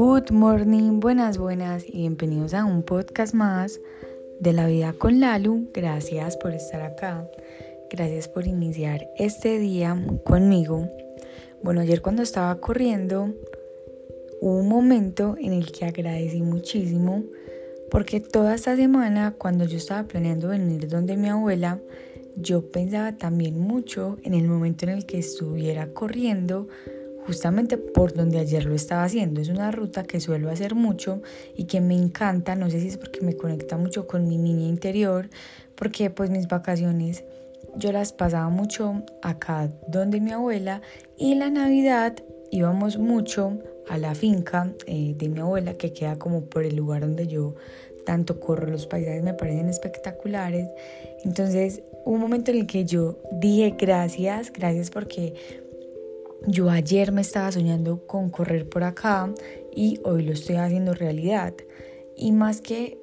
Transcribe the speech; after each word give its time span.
Good 0.00 0.30
morning, 0.30 1.00
buenas, 1.00 1.38
buenas 1.38 1.84
y 1.84 2.02
bienvenidos 2.02 2.54
a 2.54 2.64
un 2.64 2.84
podcast 2.84 3.34
más 3.34 3.80
de 4.38 4.52
la 4.52 4.68
vida 4.68 4.92
con 4.92 5.18
Lalu. 5.18 5.70
Gracias 5.74 6.36
por 6.36 6.52
estar 6.52 6.82
acá. 6.82 7.28
Gracias 7.90 8.28
por 8.28 8.46
iniciar 8.46 9.08
este 9.16 9.58
día 9.58 10.00
conmigo. 10.24 10.88
Bueno, 11.64 11.80
ayer 11.80 12.00
cuando 12.00 12.22
estaba 12.22 12.60
corriendo 12.60 13.34
hubo 14.40 14.60
un 14.60 14.68
momento 14.68 15.34
en 15.36 15.52
el 15.52 15.72
que 15.72 15.86
agradecí 15.86 16.42
muchísimo 16.42 17.24
porque 17.90 18.20
toda 18.20 18.54
esta 18.54 18.76
semana 18.76 19.34
cuando 19.36 19.64
yo 19.64 19.78
estaba 19.78 20.06
planeando 20.06 20.46
venir 20.46 20.86
donde 20.86 21.16
mi 21.16 21.28
abuela, 21.28 21.80
yo 22.36 22.70
pensaba 22.70 23.16
también 23.16 23.58
mucho 23.58 24.16
en 24.22 24.34
el 24.34 24.46
momento 24.46 24.86
en 24.86 24.92
el 24.92 25.06
que 25.06 25.18
estuviera 25.18 25.92
corriendo 25.92 26.68
justamente 27.28 27.76
por 27.76 28.14
donde 28.14 28.38
ayer 28.38 28.64
lo 28.64 28.74
estaba 28.74 29.04
haciendo. 29.04 29.42
Es 29.42 29.50
una 29.50 29.70
ruta 29.70 30.02
que 30.02 30.18
suelo 30.18 30.48
hacer 30.48 30.74
mucho 30.74 31.20
y 31.54 31.64
que 31.64 31.82
me 31.82 31.94
encanta, 31.94 32.54
no 32.54 32.70
sé 32.70 32.80
si 32.80 32.88
es 32.88 32.96
porque 32.96 33.20
me 33.20 33.36
conecta 33.36 33.76
mucho 33.76 34.06
con 34.06 34.26
mi 34.26 34.38
niña 34.38 34.66
interior, 34.66 35.28
porque 35.74 36.08
pues 36.08 36.30
mis 36.30 36.48
vacaciones 36.48 37.24
yo 37.76 37.92
las 37.92 38.14
pasaba 38.14 38.48
mucho 38.48 39.04
acá 39.20 39.70
donde 39.88 40.22
mi 40.22 40.32
abuela 40.32 40.80
y 41.18 41.34
la 41.34 41.50
Navidad 41.50 42.16
íbamos 42.50 42.96
mucho 42.96 43.58
a 43.90 43.98
la 43.98 44.14
finca 44.14 44.72
eh, 44.86 45.14
de 45.14 45.28
mi 45.28 45.40
abuela 45.40 45.74
que 45.74 45.92
queda 45.92 46.18
como 46.18 46.46
por 46.46 46.64
el 46.64 46.76
lugar 46.76 47.02
donde 47.02 47.26
yo 47.26 47.56
tanto 48.06 48.40
corro, 48.40 48.68
los 48.68 48.86
paisajes 48.86 49.22
me 49.22 49.34
parecen 49.34 49.68
espectaculares. 49.68 50.66
Entonces, 51.26 51.82
un 52.06 52.20
momento 52.20 52.52
en 52.52 52.60
el 52.60 52.66
que 52.66 52.86
yo 52.86 53.18
dije 53.32 53.74
gracias, 53.78 54.50
gracias 54.50 54.88
porque 54.88 55.34
yo 56.46 56.70
ayer 56.70 57.12
me 57.12 57.20
estaba 57.20 57.50
soñando 57.52 58.06
con 58.06 58.30
correr 58.30 58.68
por 58.68 58.84
acá 58.84 59.32
y 59.74 60.00
hoy 60.04 60.22
lo 60.22 60.32
estoy 60.32 60.56
haciendo 60.56 60.94
realidad. 60.94 61.54
Y 62.16 62.32
más 62.32 62.60
que 62.60 62.98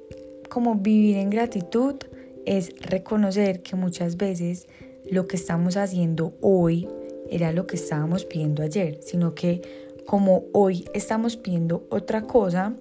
como 0.48 0.76
vivir 0.76 1.16
en 1.16 1.30
gratitud 1.30 1.96
es 2.44 2.72
reconocer 2.80 3.62
que 3.62 3.76
muchas 3.76 4.16
veces 4.16 4.66
lo 5.10 5.26
que 5.26 5.36
estamos 5.36 5.76
haciendo 5.76 6.34
hoy 6.40 6.88
era 7.30 7.52
lo 7.52 7.66
que 7.66 7.76
estábamos 7.76 8.24
pidiendo 8.24 8.62
ayer, 8.62 9.00
sino 9.02 9.34
que 9.34 9.62
como 10.06 10.44
hoy 10.52 10.84
estamos 10.94 11.36
pidiendo 11.36 11.86
otra 11.90 12.22
cosa, 12.22 12.74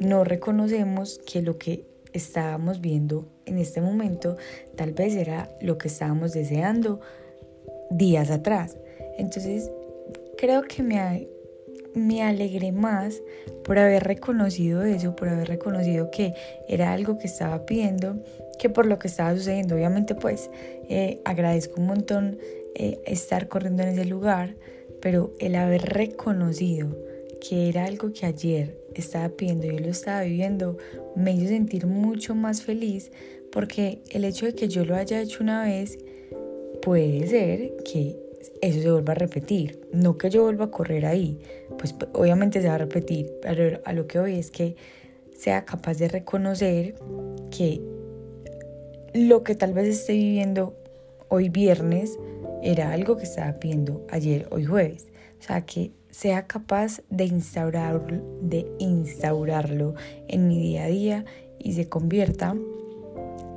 no 0.00 0.24
reconocemos 0.24 1.20
que 1.26 1.42
lo 1.42 1.58
que 1.58 1.84
estábamos 2.12 2.80
viendo 2.80 3.26
en 3.44 3.58
este 3.58 3.80
momento 3.80 4.36
tal 4.74 4.92
vez 4.92 5.14
era 5.14 5.50
lo 5.60 5.78
que 5.78 5.88
estábamos 5.88 6.32
deseando 6.32 7.00
días 7.90 8.30
atrás. 8.30 8.76
Entonces, 9.18 9.70
creo 10.36 10.62
que 10.62 10.82
me, 10.82 11.28
me 11.94 12.22
alegré 12.22 12.72
más 12.72 13.22
por 13.64 13.78
haber 13.78 14.04
reconocido 14.04 14.82
eso, 14.84 15.16
por 15.16 15.28
haber 15.28 15.48
reconocido 15.48 16.10
que 16.10 16.34
era 16.68 16.92
algo 16.92 17.18
que 17.18 17.26
estaba 17.26 17.66
pidiendo, 17.66 18.22
que 18.58 18.70
por 18.70 18.86
lo 18.86 18.98
que 18.98 19.08
estaba 19.08 19.34
sucediendo. 19.34 19.74
Obviamente, 19.74 20.14
pues 20.14 20.50
eh, 20.88 21.20
agradezco 21.24 21.80
un 21.80 21.86
montón 21.86 22.38
eh, 22.74 23.00
estar 23.06 23.48
corriendo 23.48 23.82
en 23.82 23.90
ese 23.90 24.04
lugar, 24.04 24.56
pero 25.00 25.32
el 25.38 25.54
haber 25.56 25.82
reconocido 25.82 26.88
que 27.40 27.68
era 27.68 27.84
algo 27.84 28.12
que 28.12 28.26
ayer 28.26 28.76
estaba 28.94 29.28
pidiendo 29.28 29.66
yo 29.66 29.78
lo 29.78 29.88
estaba 29.88 30.22
viviendo, 30.22 30.78
me 31.14 31.32
hizo 31.32 31.48
sentir 31.48 31.86
mucho 31.86 32.34
más 32.34 32.62
feliz 32.62 33.10
porque 33.52 34.00
el 34.10 34.24
hecho 34.24 34.46
de 34.46 34.54
que 34.54 34.68
yo 34.68 34.84
lo 34.84 34.96
haya 34.96 35.20
hecho 35.20 35.42
una 35.42 35.64
vez 35.64 35.98
puede 36.82 37.26
ser 37.26 37.76
que 37.84 38.16
eso 38.60 38.80
se 38.80 38.90
vuelva 38.90 39.12
a 39.12 39.16
repetir. 39.16 39.80
No 39.92 40.18
que 40.18 40.30
yo 40.30 40.42
vuelva 40.42 40.66
a 40.66 40.70
correr 40.70 41.06
ahí, 41.06 41.40
pues 41.78 41.94
obviamente 42.12 42.60
se 42.60 42.68
va 42.68 42.74
a 42.74 42.78
repetir, 42.78 43.32
pero 43.42 43.80
a 43.84 43.92
lo 43.92 44.06
que 44.06 44.18
voy 44.18 44.38
es 44.38 44.50
que 44.50 44.76
sea 45.36 45.64
capaz 45.64 45.98
de 45.98 46.08
reconocer 46.08 46.94
que 47.50 47.80
lo 49.14 49.44
que 49.44 49.54
tal 49.54 49.72
vez 49.72 49.88
esté 49.88 50.14
viviendo 50.14 50.74
hoy 51.28 51.48
viernes 51.48 52.18
era 52.62 52.92
algo 52.92 53.16
que 53.16 53.24
estaba 53.24 53.52
pidiendo 53.58 54.06
ayer, 54.10 54.46
hoy 54.50 54.64
jueves. 54.64 55.06
O 55.38 55.42
sea, 55.42 55.64
que 55.64 55.92
sea 56.10 56.46
capaz 56.46 57.02
de, 57.10 57.24
instaurar, 57.24 58.22
de 58.40 58.66
instaurarlo 58.78 59.94
en 60.28 60.48
mi 60.48 60.58
día 60.58 60.84
a 60.84 60.88
día 60.88 61.24
y 61.58 61.74
se 61.74 61.88
convierta 61.88 62.56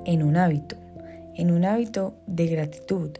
en 0.06 0.24
un 0.24 0.38
hábito, 0.38 0.76
en 1.36 1.52
un 1.52 1.66
hábito 1.66 2.16
de 2.28 2.48
gratitud, 2.48 3.12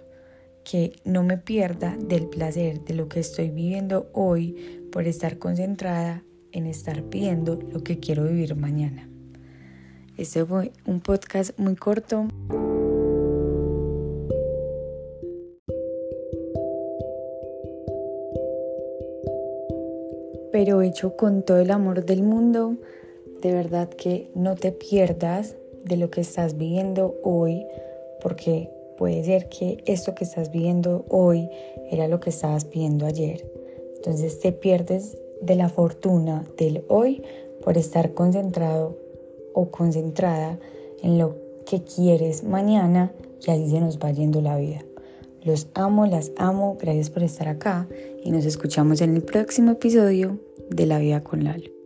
que 0.64 0.94
no 1.04 1.24
me 1.24 1.38
pierda 1.38 1.98
del 1.98 2.28
placer 2.28 2.84
de 2.84 2.94
lo 2.94 3.08
que 3.10 3.20
estoy 3.20 3.50
viviendo 3.50 4.10
hoy 4.14 4.88
por 4.92 5.08
estar 5.08 5.38
concentrada 5.38 6.24
en 6.52 6.66
estar 6.66 7.04
pidiendo 7.04 7.60
lo 7.72 7.84
que 7.84 8.00
quiero 8.00 8.26
vivir 8.26 8.56
mañana. 8.56 9.10
Este 10.18 10.46
fue 10.46 10.72
un 10.86 11.00
podcast 11.02 11.58
muy 11.58 11.76
corto. 11.76 12.28
pero 20.52 20.82
hecho 20.82 21.16
con 21.16 21.44
todo 21.44 21.60
el 21.60 21.72
amor 21.72 22.06
del 22.06 22.24
mundo. 22.24 22.76
De 23.42 23.54
verdad 23.54 23.90
que 23.90 24.30
no 24.36 24.56
te 24.56 24.72
pierdas 24.72 25.56
de 25.86 25.98
lo 25.98 26.10
que 26.10 26.22
estás 26.22 26.58
viviendo 26.58 27.16
hoy, 27.24 27.66
porque 28.22 28.70
puede 29.00 29.24
ser 29.24 29.48
que 29.48 29.82
esto 29.86 30.14
que 30.14 30.26
estás 30.26 30.52
viviendo 30.52 31.06
hoy 31.08 31.50
era 31.90 32.10
lo 32.10 32.20
que 32.20 32.32
estabas 32.32 32.66
pidiendo 32.66 33.06
ayer. 33.06 33.50
Entonces 33.96 34.40
te 34.42 34.52
pierdes 34.52 35.18
de 35.42 35.56
la 35.56 35.70
fortuna 35.70 36.46
del 36.58 36.84
hoy 36.90 37.24
por 37.64 37.78
estar 37.78 38.14
concentrado 38.14 38.98
o 39.54 39.72
concentrada 39.72 40.60
en 41.02 41.18
lo 41.18 41.38
que 41.66 41.82
quieres 41.82 42.44
mañana 42.44 43.14
y 43.48 43.52
así 43.52 43.70
se 43.70 43.80
nos 43.80 44.00
va 44.00 44.12
yendo 44.12 44.42
la 44.42 44.58
vida. 44.58 44.84
Los 45.44 45.70
amo, 45.76 46.06
las 46.06 46.34
amo, 46.36 46.78
gracias 46.78 47.10
por 47.10 47.24
estar 47.24 47.48
acá 47.48 47.88
y 48.22 48.32
nos 48.32 48.44
escuchamos 48.44 49.00
en 49.00 49.16
el 49.16 49.22
próximo 49.22 49.72
episodio 49.72 50.38
de 50.70 50.86
La 50.86 51.00
Vida 51.00 51.24
con 51.24 51.46
Lalo. 51.46 51.79